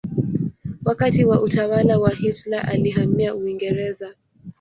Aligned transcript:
Wakati 0.85 1.25
wa 1.25 1.41
utawala 1.43 1.99
wa 1.99 2.09
Hitler 2.09 2.69
alihamia 2.69 3.35
Uingereza. 3.35 4.13